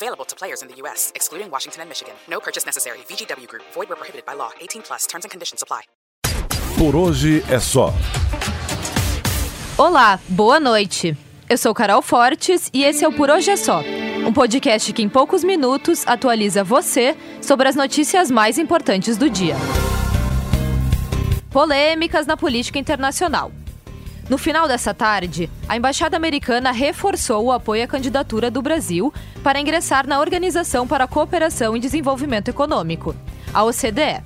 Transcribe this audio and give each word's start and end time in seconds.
Available 0.00 0.24
to 0.26 0.36
players 0.36 0.62
in 0.62 0.68
the 0.68 0.76
U.S., 0.82 1.10
excluding 1.16 1.50
Washington 1.50 1.82
and 1.82 1.88
Michigan. 1.88 2.14
No 2.28 2.38
purchase 2.38 2.64
necessary. 2.64 2.98
VGW 3.08 3.48
Group. 3.48 3.64
Void 3.74 3.88
where 3.88 3.96
prohibited 3.96 4.24
by 4.24 4.34
law. 4.34 4.50
18 4.60 4.82
plus. 4.82 5.06
Terms 5.08 5.24
and 5.24 5.30
conditions 5.30 5.60
apply. 5.62 5.82
Por 6.78 6.94
hoje 6.94 7.42
é 7.50 7.58
só. 7.58 7.92
Olá, 9.76 10.20
boa 10.28 10.60
noite. 10.60 11.16
Eu 11.50 11.58
sou 11.58 11.74
Carol 11.74 12.00
Fortes 12.00 12.70
e 12.72 12.84
esse 12.84 13.04
é 13.04 13.08
o 13.08 13.12
Por 13.12 13.28
Hoje 13.28 13.50
é 13.50 13.56
Só. 13.56 13.82
Um 14.24 14.32
podcast 14.32 14.92
que 14.92 15.02
em 15.02 15.08
poucos 15.08 15.42
minutos 15.42 16.06
atualiza 16.06 16.62
você 16.62 17.16
sobre 17.42 17.68
as 17.68 17.74
notícias 17.74 18.30
mais 18.30 18.56
importantes 18.56 19.16
do 19.16 19.28
dia. 19.28 19.56
Polêmicas 21.50 22.24
na 22.24 22.36
política 22.36 22.78
internacional. 22.78 23.50
No 24.28 24.36
final 24.36 24.68
dessa 24.68 24.92
tarde, 24.92 25.48
a 25.66 25.74
embaixada 25.74 26.14
americana 26.14 26.70
reforçou 26.70 27.46
o 27.46 27.52
apoio 27.52 27.82
à 27.82 27.86
candidatura 27.86 28.50
do 28.50 28.60
Brasil 28.60 29.12
para 29.42 29.58
ingressar 29.58 30.06
na 30.06 30.20
Organização 30.20 30.86
para 30.86 31.04
a 31.04 31.08
Cooperação 31.08 31.74
e 31.74 31.80
Desenvolvimento 31.80 32.48
Econômico, 32.48 33.16
a 33.54 33.64
OCDE. 33.64 34.22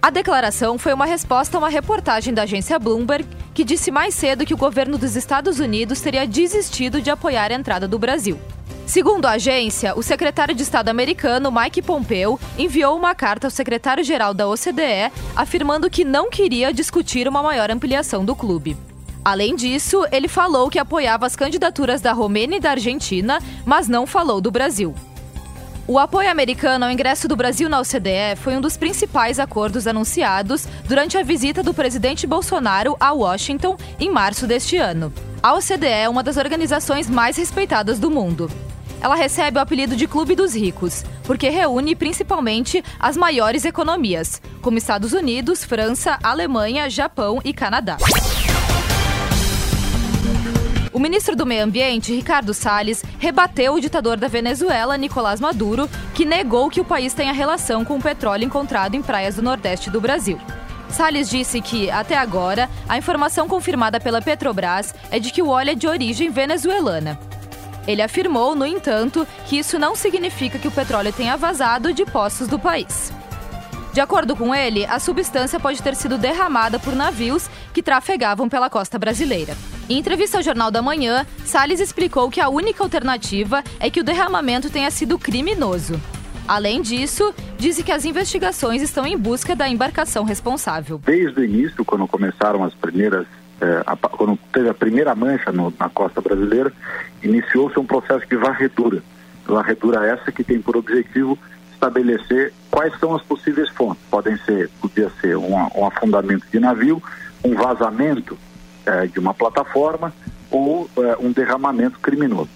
A 0.00 0.08
declaração 0.08 0.78
foi 0.78 0.94
uma 0.94 1.04
resposta 1.04 1.56
a 1.56 1.58
uma 1.58 1.68
reportagem 1.68 2.32
da 2.32 2.42
agência 2.42 2.78
Bloomberg 2.78 3.26
que 3.52 3.64
disse 3.64 3.90
mais 3.90 4.14
cedo 4.14 4.46
que 4.46 4.54
o 4.54 4.56
governo 4.56 4.96
dos 4.96 5.16
Estados 5.16 5.58
Unidos 5.58 6.00
teria 6.00 6.28
desistido 6.28 7.02
de 7.02 7.10
apoiar 7.10 7.50
a 7.50 7.54
entrada 7.54 7.88
do 7.88 7.98
Brasil. 7.98 8.38
Segundo 8.86 9.26
a 9.26 9.32
agência, 9.32 9.96
o 9.96 10.02
secretário 10.02 10.54
de 10.54 10.62
Estado 10.62 10.88
americano 10.88 11.50
Mike 11.50 11.82
Pompeo 11.82 12.38
enviou 12.56 12.96
uma 12.96 13.16
carta 13.16 13.48
ao 13.48 13.50
secretário-geral 13.50 14.32
da 14.32 14.48
OCDE 14.48 15.12
afirmando 15.34 15.90
que 15.90 16.04
não 16.04 16.30
queria 16.30 16.72
discutir 16.72 17.26
uma 17.26 17.42
maior 17.42 17.70
ampliação 17.70 18.24
do 18.24 18.34
clube. 18.34 18.76
Além 19.24 19.54
disso, 19.54 20.04
ele 20.10 20.28
falou 20.28 20.70
que 20.70 20.78
apoiava 20.78 21.26
as 21.26 21.36
candidaturas 21.36 22.00
da 22.00 22.12
Romênia 22.12 22.56
e 22.56 22.60
da 22.60 22.70
Argentina, 22.70 23.38
mas 23.66 23.86
não 23.86 24.06
falou 24.06 24.40
do 24.40 24.50
Brasil. 24.50 24.94
O 25.86 25.98
apoio 25.98 26.30
americano 26.30 26.84
ao 26.84 26.90
ingresso 26.90 27.26
do 27.26 27.34
Brasil 27.34 27.68
na 27.68 27.80
OCDE 27.80 28.36
foi 28.36 28.56
um 28.56 28.60
dos 28.60 28.76
principais 28.76 29.40
acordos 29.40 29.86
anunciados 29.86 30.66
durante 30.86 31.18
a 31.18 31.22
visita 31.22 31.62
do 31.62 31.74
presidente 31.74 32.26
Bolsonaro 32.26 32.96
a 33.00 33.12
Washington 33.12 33.76
em 33.98 34.08
março 34.08 34.46
deste 34.46 34.76
ano. 34.76 35.12
A 35.42 35.52
OCDE 35.54 35.86
é 35.86 36.08
uma 36.08 36.22
das 36.22 36.36
organizações 36.36 37.10
mais 37.10 37.36
respeitadas 37.36 37.98
do 37.98 38.10
mundo. 38.10 38.48
Ela 39.00 39.16
recebe 39.16 39.58
o 39.58 39.60
apelido 39.60 39.96
de 39.96 40.06
Clube 40.06 40.36
dos 40.36 40.54
Ricos, 40.54 41.04
porque 41.24 41.48
reúne 41.48 41.96
principalmente 41.96 42.84
as 42.98 43.16
maiores 43.16 43.64
economias, 43.64 44.40
como 44.62 44.78
Estados 44.78 45.12
Unidos, 45.12 45.64
França, 45.64 46.18
Alemanha, 46.22 46.88
Japão 46.88 47.40
e 47.44 47.52
Canadá. 47.52 47.96
O 50.92 50.98
ministro 50.98 51.36
do 51.36 51.46
Meio 51.46 51.62
Ambiente, 51.62 52.12
Ricardo 52.12 52.52
Salles, 52.52 53.04
rebateu 53.16 53.74
o 53.74 53.80
ditador 53.80 54.16
da 54.16 54.26
Venezuela, 54.26 54.98
Nicolás 54.98 55.40
Maduro, 55.40 55.88
que 56.14 56.24
negou 56.24 56.68
que 56.68 56.80
o 56.80 56.84
país 56.84 57.14
tenha 57.14 57.32
relação 57.32 57.84
com 57.84 57.96
o 57.96 58.02
petróleo 58.02 58.44
encontrado 58.44 58.96
em 58.96 59.02
praias 59.02 59.36
do 59.36 59.42
Nordeste 59.42 59.88
do 59.88 60.00
Brasil. 60.00 60.40
Salles 60.88 61.30
disse 61.30 61.60
que, 61.60 61.88
até 61.88 62.18
agora, 62.18 62.68
a 62.88 62.98
informação 62.98 63.46
confirmada 63.46 64.00
pela 64.00 64.20
Petrobras 64.20 64.92
é 65.12 65.20
de 65.20 65.32
que 65.32 65.40
o 65.40 65.48
óleo 65.48 65.70
é 65.70 65.74
de 65.76 65.86
origem 65.86 66.28
venezuelana. 66.28 67.16
Ele 67.86 68.02
afirmou, 68.02 68.56
no 68.56 68.66
entanto, 68.66 69.24
que 69.46 69.60
isso 69.60 69.78
não 69.78 69.94
significa 69.94 70.58
que 70.58 70.66
o 70.66 70.72
petróleo 70.72 71.12
tenha 71.12 71.36
vazado 71.36 71.92
de 71.92 72.04
poços 72.04 72.48
do 72.48 72.58
país. 72.58 73.12
De 73.92 74.00
acordo 74.00 74.34
com 74.34 74.52
ele, 74.52 74.84
a 74.86 74.98
substância 74.98 75.60
pode 75.60 75.80
ter 75.80 75.94
sido 75.94 76.18
derramada 76.18 76.80
por 76.80 76.96
navios 76.96 77.48
que 77.72 77.82
trafegavam 77.82 78.48
pela 78.48 78.68
costa 78.68 78.98
brasileira. 78.98 79.56
Em 79.90 79.98
entrevista 79.98 80.36
ao 80.36 80.42
Jornal 80.44 80.70
da 80.70 80.80
Manhã, 80.80 81.26
Salles 81.44 81.80
explicou 81.80 82.30
que 82.30 82.40
a 82.40 82.48
única 82.48 82.80
alternativa 82.80 83.64
é 83.80 83.90
que 83.90 83.98
o 83.98 84.04
derramamento 84.04 84.70
tenha 84.70 84.88
sido 84.88 85.18
criminoso. 85.18 86.00
Além 86.46 86.80
disso, 86.80 87.34
disse 87.58 87.82
que 87.82 87.90
as 87.90 88.04
investigações 88.04 88.82
estão 88.82 89.04
em 89.04 89.18
busca 89.18 89.56
da 89.56 89.68
embarcação 89.68 90.22
responsável. 90.22 91.00
Desde 91.04 91.40
o 91.40 91.44
início, 91.44 91.84
quando 91.84 92.06
começaram 92.06 92.62
as 92.62 92.72
primeiras, 92.72 93.26
eh, 93.60 93.82
a, 93.84 93.96
quando 93.96 94.38
teve 94.52 94.68
a 94.68 94.74
primeira 94.74 95.12
mancha 95.16 95.50
no, 95.50 95.74
na 95.76 95.88
costa 95.88 96.20
brasileira, 96.20 96.72
iniciou-se 97.20 97.76
um 97.76 97.84
processo 97.84 98.24
de 98.28 98.36
varredura. 98.36 99.02
Varredura 99.44 100.06
essa 100.06 100.30
que 100.30 100.44
tem 100.44 100.62
por 100.62 100.76
objetivo 100.76 101.36
estabelecer 101.72 102.52
quais 102.70 102.96
são 103.00 103.16
as 103.16 103.22
possíveis 103.22 103.68
fontes. 103.70 104.04
Podem 104.08 104.36
ser, 104.46 104.70
podia 104.80 105.10
ser 105.20 105.36
um, 105.36 105.52
um 105.52 105.84
afundamento 105.84 106.46
de 106.48 106.60
navio, 106.60 107.02
um 107.42 107.56
vazamento 107.56 108.38
é, 108.86 109.06
de 109.06 109.18
uma 109.18 109.34
plataforma 109.34 110.12
ou 110.50 110.88
é, 110.98 111.16
um 111.18 111.32
derramamento 111.32 111.98
criminoso. 112.00 112.50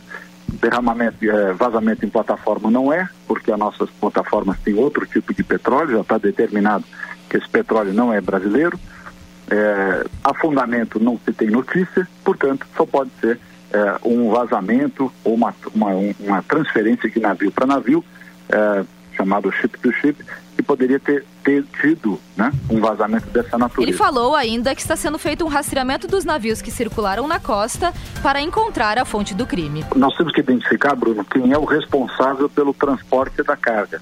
Derramamento, 0.48 1.16
é, 1.24 1.52
vazamento 1.52 2.04
em 2.04 2.08
plataforma 2.08 2.70
não 2.70 2.92
é, 2.92 3.08
porque 3.26 3.50
as 3.50 3.58
nossas 3.58 3.90
plataformas 3.90 4.58
têm 4.60 4.74
outro 4.74 5.06
tipo 5.06 5.32
de 5.34 5.42
petróleo, 5.42 5.96
já 5.96 6.00
está 6.00 6.18
determinado 6.18 6.84
que 7.28 7.36
esse 7.36 7.48
petróleo 7.48 7.92
não 7.92 8.12
é 8.12 8.20
brasileiro. 8.20 8.78
É, 9.50 10.04
afundamento 10.22 10.98
não 10.98 11.18
se 11.22 11.32
tem 11.32 11.50
notícia, 11.50 12.08
portanto, 12.24 12.66
só 12.74 12.86
pode 12.86 13.10
ser 13.20 13.38
é, 13.72 13.98
um 14.02 14.30
vazamento 14.30 15.12
ou 15.22 15.34
uma, 15.34 15.54
uma, 15.74 15.90
uma 16.18 16.42
transferência 16.42 17.10
de 17.10 17.20
navio 17.20 17.52
para 17.52 17.66
navio, 17.66 18.02
é, 18.48 18.84
chamado 19.14 19.50
ship 19.52 19.78
to 19.78 19.92
ship, 19.92 20.16
que 20.56 20.62
poderia 20.62 21.00
ter, 21.00 21.24
ter 21.42 21.64
tido 21.80 22.20
né, 22.36 22.52
um 22.70 22.80
vazamento 22.80 23.26
dessa 23.28 23.58
natureza. 23.58 23.90
Ele 23.90 23.96
falou 23.96 24.34
ainda 24.34 24.74
que 24.74 24.80
está 24.80 24.96
sendo 24.96 25.18
feito 25.18 25.44
um 25.44 25.48
rastreamento 25.48 26.06
dos 26.06 26.24
navios 26.24 26.62
que 26.62 26.70
circularam 26.70 27.26
na 27.26 27.40
costa 27.40 27.92
para 28.22 28.40
encontrar 28.40 28.98
a 28.98 29.04
fonte 29.04 29.34
do 29.34 29.46
crime. 29.46 29.84
Nós 29.96 30.16
temos 30.16 30.32
que 30.32 30.40
identificar, 30.40 30.94
Bruno, 30.94 31.24
quem 31.24 31.52
é 31.52 31.58
o 31.58 31.64
responsável 31.64 32.48
pelo 32.48 32.72
transporte 32.72 33.42
da 33.42 33.56
carga. 33.56 34.00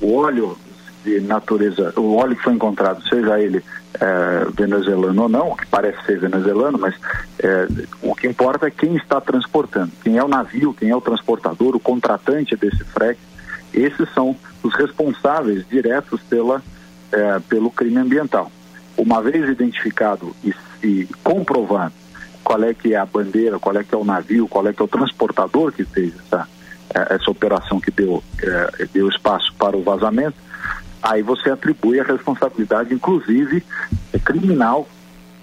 O 0.00 0.16
óleo 0.16 0.58
de 1.04 1.20
natureza, 1.20 1.92
o 1.96 2.16
óleo 2.16 2.34
que 2.34 2.42
foi 2.42 2.54
encontrado, 2.54 3.06
seja 3.06 3.38
ele 3.38 3.62
é, 4.00 4.46
venezuelano 4.56 5.22
ou 5.22 5.28
não, 5.28 5.54
que 5.54 5.66
parece 5.66 6.02
ser 6.04 6.18
venezuelano, 6.18 6.78
mas 6.78 6.94
é, 7.38 7.68
o 8.02 8.14
que 8.14 8.26
importa 8.26 8.66
é 8.66 8.70
quem 8.70 8.96
está 8.96 9.20
transportando, 9.20 9.92
quem 10.02 10.16
é 10.16 10.24
o 10.24 10.28
navio, 10.28 10.74
quem 10.74 10.90
é 10.90 10.96
o 10.96 11.00
transportador, 11.00 11.76
o 11.76 11.80
contratante 11.80 12.56
desse 12.56 12.82
frete. 12.84 13.20
Esses 13.74 14.08
são 14.14 14.36
os 14.62 14.74
responsáveis 14.74 15.66
diretos 15.68 16.20
pela, 16.22 16.62
é, 17.12 17.38
pelo 17.40 17.70
crime 17.70 17.98
ambiental. 17.98 18.50
Uma 18.96 19.20
vez 19.20 19.48
identificado 19.48 20.34
e, 20.44 20.54
e 20.82 21.08
comprovado 21.22 21.92
qual 22.44 22.62
é 22.62 22.72
que 22.72 22.94
é 22.94 22.96
a 22.96 23.06
bandeira, 23.06 23.58
qual 23.58 23.76
é 23.76 23.82
que 23.82 23.94
é 23.94 23.98
o 23.98 24.04
navio, 24.04 24.46
qual 24.46 24.66
é 24.68 24.72
que 24.72 24.80
é 24.80 24.84
o 24.84 24.88
transportador 24.88 25.72
que 25.72 25.84
fez 25.84 26.12
essa, 26.26 26.46
é, 26.94 27.14
essa 27.14 27.30
operação 27.30 27.80
que 27.80 27.90
deu, 27.90 28.22
é, 28.40 28.86
deu 28.92 29.08
espaço 29.08 29.52
para 29.54 29.76
o 29.76 29.82
vazamento, 29.82 30.36
aí 31.02 31.22
você 31.22 31.50
atribui 31.50 31.98
a 31.98 32.04
responsabilidade, 32.04 32.94
inclusive 32.94 33.64
criminal, 34.24 34.88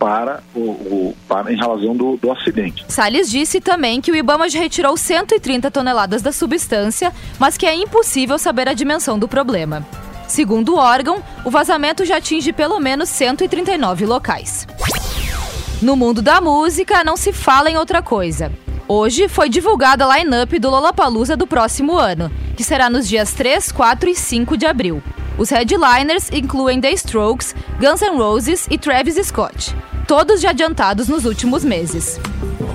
para 0.01 0.41
o, 0.55 0.59
o 0.59 1.15
para, 1.27 1.53
em 1.53 1.55
razão 1.55 1.95
do, 1.95 2.17
do 2.17 2.31
acidente. 2.31 2.83
Salles 2.87 3.29
disse 3.29 3.61
também 3.61 4.01
que 4.01 4.11
o 4.11 4.15
Ibama 4.15 4.49
já 4.49 4.59
retirou 4.59 4.97
130 4.97 5.69
toneladas 5.69 6.23
da 6.23 6.31
substância, 6.31 7.13
mas 7.37 7.55
que 7.55 7.67
é 7.67 7.75
impossível 7.75 8.39
saber 8.39 8.67
a 8.67 8.73
dimensão 8.73 9.19
do 9.19 9.27
problema. 9.27 9.85
Segundo 10.27 10.73
o 10.73 10.77
órgão, 10.77 11.21
o 11.45 11.51
vazamento 11.51 12.03
já 12.03 12.17
atinge 12.17 12.51
pelo 12.51 12.79
menos 12.79 13.09
139 13.09 14.07
locais. 14.07 14.65
No 15.83 15.95
mundo 15.95 16.19
da 16.19 16.41
música, 16.41 17.03
não 17.03 17.15
se 17.15 17.31
fala 17.31 17.69
em 17.69 17.77
outra 17.77 18.01
coisa. 18.01 18.51
Hoje 18.87 19.27
foi 19.27 19.49
divulgada 19.49 20.03
a 20.03 20.17
line-up 20.17 20.57
do 20.57 20.69
Lollapalooza 20.71 21.37
do 21.37 21.45
próximo 21.45 21.95
ano, 21.95 22.31
que 22.57 22.63
será 22.63 22.89
nos 22.89 23.07
dias 23.07 23.33
3, 23.33 23.71
4 23.71 24.09
e 24.09 24.15
5 24.15 24.57
de 24.57 24.65
abril. 24.65 25.03
Os 25.37 25.51
headliners 25.51 26.31
incluem 26.31 26.81
The 26.81 26.91
Strokes, 26.93 27.55
Guns 27.79 28.01
N' 28.01 28.17
Roses 28.17 28.67
e 28.69 28.79
Travis 28.79 29.15
Scott 29.27 29.75
todos 30.11 30.41
já 30.41 30.49
adiantados 30.49 31.07
nos 31.07 31.23
últimos 31.23 31.63
meses. 31.63 32.19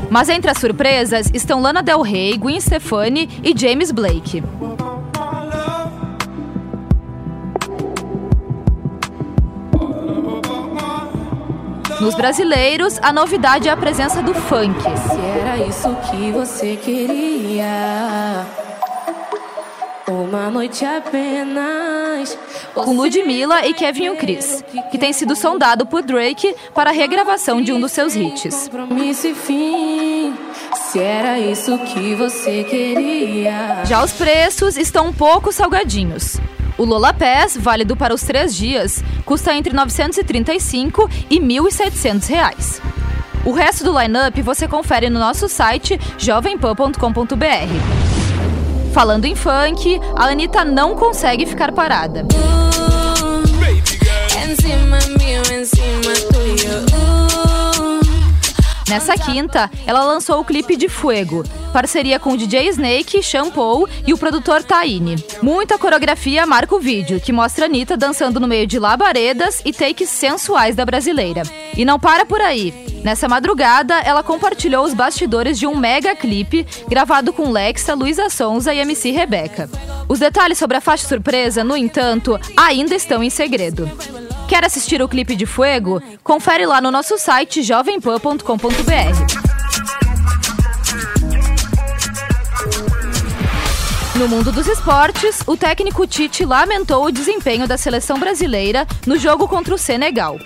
Mas 0.08 0.30
entre 0.30 0.50
as 0.50 0.56
surpresas 0.56 1.30
estão 1.34 1.60
Lana 1.60 1.82
Del 1.82 2.00
Rey, 2.00 2.34
Gwen 2.38 2.58
Stefani 2.58 3.28
e 3.44 3.54
James 3.54 3.92
Blake. 3.92 4.42
Nos 12.00 12.14
brasileiros, 12.14 12.98
a 13.02 13.12
novidade 13.12 13.68
é 13.68 13.70
a 13.70 13.76
presença 13.76 14.22
do 14.22 14.32
funk. 14.32 14.80
Se 14.80 15.20
era 15.38 15.58
isso 15.58 15.94
que 16.10 16.32
você 16.32 16.76
queria, 16.76 18.46
uma 20.08 20.50
noite 20.50 20.84
apenas. 20.84 22.38
Com 22.74 22.94
Ludmilla 22.94 23.66
e 23.66 23.74
Kevin 23.74 24.14
Chris, 24.16 24.64
que 24.90 24.98
tem 24.98 25.12
sido 25.12 25.34
sondado 25.34 25.86
por 25.86 26.02
Drake 26.02 26.54
para 26.74 26.90
a 26.90 26.92
regravação 26.92 27.60
de 27.60 27.72
um 27.72 27.80
dos 27.80 27.92
seus 27.92 28.14
hits. 28.14 28.68
Compromisso 28.68 29.28
e 29.28 29.34
fim. 29.34 30.34
Se 30.74 30.98
era 30.98 31.38
isso 31.38 31.78
que 31.78 32.14
você 32.14 32.64
queria. 32.64 33.84
Já 33.84 34.04
os 34.04 34.12
preços 34.12 34.76
estão 34.76 35.08
um 35.08 35.12
pouco 35.12 35.52
salgadinhos. 35.52 36.38
O 36.78 36.84
Lola 36.84 37.14
Pass, 37.14 37.56
válido 37.56 37.96
para 37.96 38.14
os 38.14 38.22
três 38.22 38.54
dias, 38.54 39.02
custa 39.24 39.54
entre 39.54 39.74
935 39.74 41.08
e 41.30 41.40
1.700 41.40 42.28
reais. 42.28 42.82
O 43.44 43.52
resto 43.52 43.84
do 43.84 43.98
line-up 43.98 44.42
você 44.42 44.68
confere 44.68 45.08
no 45.08 45.18
nosso 45.18 45.48
site 45.48 45.98
jovempan.com.br. 46.18 48.25
Falando 48.96 49.26
em 49.26 49.34
funk, 49.34 50.00
a 50.14 50.24
Anitta 50.24 50.64
não 50.64 50.96
consegue 50.96 51.44
ficar 51.44 51.70
parada. 51.70 52.24
Nessa 58.88 59.14
quinta, 59.18 59.70
ela 59.86 60.02
lançou 60.02 60.40
o 60.40 60.44
clipe 60.46 60.78
de 60.78 60.88
Fuego, 60.88 61.44
parceria 61.74 62.18
com 62.18 62.32
o 62.32 62.36
DJ 62.38 62.70
Snake, 62.70 63.22
Shampoo 63.22 63.86
e 64.06 64.14
o 64.14 64.16
produtor 64.16 64.64
Taine. 64.64 65.22
Muita 65.42 65.76
coreografia 65.76 66.46
marca 66.46 66.74
o 66.74 66.80
vídeo, 66.80 67.20
que 67.20 67.34
mostra 67.34 67.66
a 67.66 67.68
Anitta 67.68 67.98
dançando 67.98 68.40
no 68.40 68.48
meio 68.48 68.66
de 68.66 68.78
labaredas 68.78 69.60
e 69.62 69.74
takes 69.74 70.08
sensuais 70.08 70.74
da 70.74 70.86
brasileira. 70.86 71.42
E 71.76 71.84
não 71.84 72.00
para 72.00 72.24
por 72.24 72.40
aí. 72.40 72.72
Nessa 73.06 73.28
madrugada, 73.28 74.00
ela 74.00 74.20
compartilhou 74.20 74.84
os 74.84 74.92
bastidores 74.92 75.60
de 75.60 75.64
um 75.64 75.76
mega 75.76 76.16
clipe 76.16 76.66
gravado 76.88 77.32
com 77.32 77.52
Lexa, 77.52 77.94
Luísa 77.94 78.28
Sonza 78.28 78.74
e 78.74 78.80
MC 78.80 79.12
Rebeca. 79.12 79.70
Os 80.08 80.18
detalhes 80.18 80.58
sobre 80.58 80.76
a 80.76 80.80
faixa 80.80 81.06
surpresa, 81.06 81.62
no 81.62 81.76
entanto, 81.76 82.36
ainda 82.56 82.96
estão 82.96 83.22
em 83.22 83.30
segredo. 83.30 83.88
Quer 84.48 84.64
assistir 84.64 85.00
o 85.00 85.06
clipe 85.06 85.36
de 85.36 85.46
Fuego? 85.46 86.02
Confere 86.24 86.66
lá 86.66 86.80
no 86.80 86.90
nosso 86.90 87.16
site 87.16 87.62
jovempan.com.br. 87.62 88.42
No 94.16 94.26
mundo 94.26 94.50
dos 94.50 94.66
esportes, 94.66 95.44
o 95.46 95.56
técnico 95.56 96.08
Tite 96.08 96.44
lamentou 96.44 97.04
o 97.04 97.12
desempenho 97.12 97.68
da 97.68 97.78
seleção 97.78 98.18
brasileira 98.18 98.84
no 99.06 99.16
jogo 99.16 99.46
contra 99.46 99.72
o 99.72 99.78
Senegal. 99.78 100.40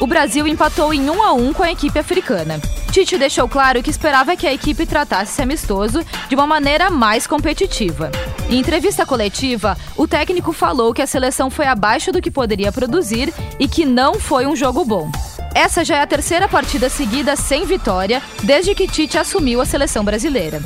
O 0.00 0.06
Brasil 0.06 0.46
empatou 0.46 0.92
em 0.92 1.08
1 1.08 1.22
a 1.22 1.32
1 1.32 1.52
com 1.52 1.62
a 1.62 1.70
equipe 1.70 1.98
africana. 1.98 2.60
Tite 2.90 3.16
deixou 3.16 3.48
claro 3.48 3.82
que 3.82 3.90
esperava 3.90 4.36
que 4.36 4.46
a 4.46 4.52
equipe 4.52 4.86
tratasse 4.86 5.32
esse 5.32 5.42
amistoso 5.42 6.04
de 6.28 6.34
uma 6.34 6.46
maneira 6.46 6.90
mais 6.90 7.26
competitiva. 7.26 8.10
Em 8.48 8.58
entrevista 8.58 9.06
coletiva, 9.06 9.76
o 9.96 10.06
técnico 10.06 10.52
falou 10.52 10.92
que 10.92 11.02
a 11.02 11.06
seleção 11.06 11.50
foi 11.50 11.66
abaixo 11.66 12.12
do 12.12 12.20
que 12.20 12.30
poderia 12.30 12.70
produzir 12.70 13.32
e 13.58 13.66
que 13.66 13.84
não 13.84 14.14
foi 14.14 14.46
um 14.46 14.54
jogo 14.54 14.84
bom. 14.84 15.10
Essa 15.54 15.84
já 15.84 15.96
é 15.98 16.02
a 16.02 16.06
terceira 16.06 16.48
partida 16.48 16.88
seguida 16.88 17.36
sem 17.36 17.64
vitória 17.64 18.20
desde 18.42 18.74
que 18.74 18.88
Tite 18.88 19.16
assumiu 19.16 19.60
a 19.60 19.66
seleção 19.66 20.04
brasileira. 20.04 20.60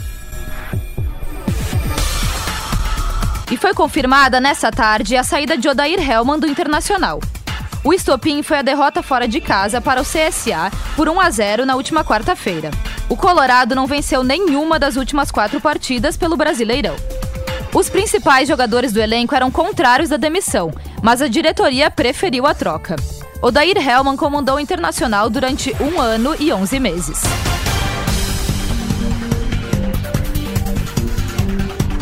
E 3.50 3.56
foi 3.56 3.72
confirmada 3.72 4.40
nessa 4.40 4.70
tarde 4.70 5.16
a 5.16 5.22
saída 5.22 5.56
de 5.56 5.68
Odair 5.68 5.98
Helman 5.98 6.38
do 6.38 6.46
Internacional. 6.46 7.20
O 7.84 7.92
estopim 7.92 8.42
foi 8.42 8.58
a 8.58 8.62
derrota 8.62 9.02
fora 9.02 9.28
de 9.28 9.40
casa 9.40 9.80
para 9.80 10.00
o 10.00 10.04
CSA 10.04 10.70
por 10.96 11.08
1 11.08 11.20
a 11.20 11.30
0 11.30 11.66
na 11.66 11.76
última 11.76 12.04
quarta-feira. 12.04 12.70
O 13.08 13.16
Colorado 13.16 13.74
não 13.74 13.86
venceu 13.86 14.24
nenhuma 14.24 14.78
das 14.78 14.96
últimas 14.96 15.30
quatro 15.30 15.60
partidas 15.60 16.16
pelo 16.16 16.36
Brasileirão. 16.36 16.96
Os 17.72 17.88
principais 17.88 18.48
jogadores 18.48 18.92
do 18.92 19.00
elenco 19.00 19.34
eram 19.34 19.50
contrários 19.50 20.08
da 20.08 20.16
demissão, 20.16 20.72
mas 21.02 21.22
a 21.22 21.28
diretoria 21.28 21.90
preferiu 21.90 22.46
a 22.46 22.54
troca. 22.54 22.96
Odair 23.40 23.76
Helman 23.76 24.16
comandou 24.16 24.56
o 24.56 24.60
Internacional 24.60 25.30
durante 25.30 25.74
um 25.80 26.00
ano 26.00 26.34
e 26.40 26.52
11 26.52 26.80
meses. 26.80 27.22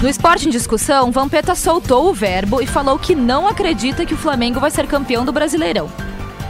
No 0.06 0.10
Esporte 0.10 0.46
em 0.46 0.52
Discussão, 0.52 1.10
Vampeta 1.10 1.56
soltou 1.56 2.08
o 2.08 2.14
verbo 2.14 2.62
e 2.62 2.66
falou 2.68 2.96
que 2.96 3.12
não 3.12 3.48
acredita 3.48 4.06
que 4.06 4.14
o 4.14 4.16
Flamengo 4.16 4.60
vai 4.60 4.70
ser 4.70 4.86
campeão 4.86 5.24
do 5.24 5.32
Brasileirão. 5.32 5.90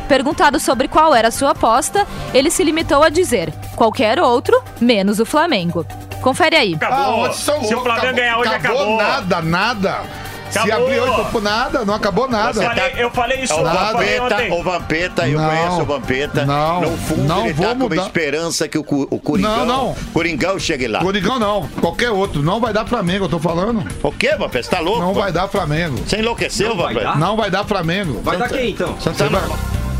Perguntado 0.06 0.60
sobre 0.60 0.88
qual 0.88 1.14
era 1.14 1.28
a 1.28 1.30
sua 1.30 1.52
aposta, 1.52 2.06
ele 2.34 2.50
se 2.50 2.62
limitou 2.62 3.02
a 3.02 3.08
dizer: 3.08 3.50
qualquer 3.74 4.20
outro, 4.20 4.62
menos 4.78 5.20
o 5.20 5.24
Flamengo. 5.24 5.86
Confere 6.20 6.54
aí. 6.54 6.74
Acabou. 6.74 7.24
Ah, 7.24 7.32
Se 7.32 7.74
o 7.74 7.80
Flamengo 7.80 8.14
ganhar 8.14 8.36
hoje, 8.36 8.52
acabou. 8.52 8.96
nada, 8.98 9.40
nada. 9.40 10.02
Se 10.50 10.58
Acabou. 10.58 10.86
abrir 10.86 11.00
oito 11.00 11.24
por 11.32 11.42
nada, 11.42 11.84
não 11.84 11.94
acabou 11.94 12.28
nada. 12.28 12.62
Eu 12.62 12.68
falei, 12.68 12.94
eu 12.98 13.10
falei 13.10 13.40
isso 13.42 13.54
o 13.54 13.58
eu 13.58 13.64
falei 13.66 14.18
Vampeta, 14.18 14.24
ontem. 14.36 14.52
o 14.52 14.62
Vampeta, 14.62 15.28
eu 15.28 15.38
Não. 15.40 15.48
conheço 15.48 15.80
o 15.80 15.84
Vampeta. 15.84 16.44
Não. 16.46 16.80
No 16.82 16.96
fundo, 16.96 17.22
Não 17.24 17.44
ele 17.44 17.52
vou 17.52 17.66
tá 17.66 17.72
com 17.72 17.78
uma 17.80 17.88
mudar. 17.88 18.02
esperança 18.02 18.68
que 18.68 18.78
o, 18.78 18.82
o 19.10 19.18
Coringão, 19.20 19.56
Não, 19.58 19.66
não. 19.66 19.96
Coringão 20.12 20.58
chegue 20.58 20.86
lá. 20.86 21.00
Coringão 21.00 21.38
não, 21.38 21.68
qualquer 21.80 22.10
outro. 22.10 22.42
Não 22.42 22.60
vai 22.60 22.72
dar 22.72 22.86
Flamengo, 22.86 23.24
eu 23.24 23.28
tô 23.28 23.38
falando. 23.38 23.84
O 24.02 24.12
quê, 24.12 24.36
Vampeta? 24.36 24.62
Você 24.64 24.70
tá 24.70 24.80
louco? 24.80 25.00
Não 25.00 25.12
vai 25.12 25.30
dar 25.32 25.48
Flamengo. 25.48 25.98
Você 26.06 26.18
enlouqueceu, 26.18 26.76
Vampeta? 26.76 27.14
Não 27.16 27.36
vai 27.36 27.50
dar 27.50 27.64
Flamengo. 27.64 28.20
Vai 28.22 28.36
dar 28.36 28.48
quem 28.48 28.70
então? 28.70 28.94
Você 28.94 29.10
vai- 29.10 29.42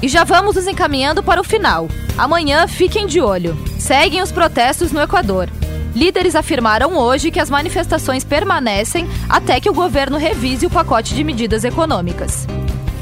E 0.02 0.08
já 0.08 0.24
vamos 0.24 0.54
nos 0.56 0.66
encaminhando 0.66 1.22
para 1.22 1.40
o 1.40 1.44
final. 1.44 1.88
Amanhã 2.16 2.66
fiquem 2.68 3.06
de 3.06 3.20
olho. 3.20 3.56
Seguem 3.78 4.22
os 4.22 4.30
protestos 4.32 4.92
no 4.92 5.00
Equador. 5.02 5.48
Líderes 5.96 6.36
afirmaram 6.36 6.94
hoje 6.98 7.30
que 7.30 7.40
as 7.40 7.48
manifestações 7.48 8.22
permanecem 8.22 9.08
até 9.30 9.58
que 9.58 9.70
o 9.70 9.72
governo 9.72 10.18
revise 10.18 10.66
o 10.66 10.70
pacote 10.70 11.14
de 11.14 11.24
medidas 11.24 11.64
econômicas. 11.64 12.46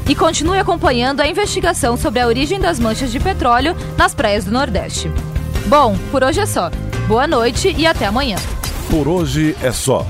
E 0.07 0.15
continue 0.15 0.59
acompanhando 0.59 1.19
a 1.19 1.27
investigação 1.27 1.97
sobre 1.97 2.21
a 2.21 2.27
origem 2.27 2.57
das 2.57 2.79
manchas 2.79 3.11
de 3.11 3.19
petróleo 3.19 3.75
nas 3.97 4.15
praias 4.15 4.45
do 4.45 4.51
Nordeste. 4.51 5.11
Bom, 5.67 5.97
por 6.09 6.23
hoje 6.23 6.39
é 6.39 6.45
só. 6.45 6.71
Boa 7.05 7.27
noite 7.27 7.75
e 7.77 7.85
até 7.85 8.05
amanhã. 8.05 8.37
Por 8.89 9.09
hoje 9.09 9.57
é 9.61 9.73
só. 9.73 10.07